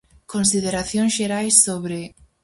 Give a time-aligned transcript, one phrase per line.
[0.33, 1.99] Consideracións xerais sobre...